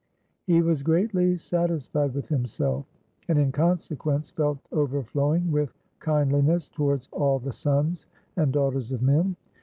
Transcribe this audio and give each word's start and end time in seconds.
He 0.47 0.63
was 0.63 0.81
greatly 0.81 1.37
satisfied 1.37 2.15
with 2.15 2.27
himself, 2.29 2.87
and, 3.27 3.37
in 3.37 3.51
consequence, 3.51 4.31
felt 4.31 4.57
overflowing 4.71 5.51
with 5.51 5.75
kindliness 6.03 6.69
towards 6.69 7.07
all 7.11 7.37
the 7.37 7.53
sons 7.53 8.07
and 8.35 8.51
daughters 8.51 8.91
of 8.91 9.03
men. 9.03 9.35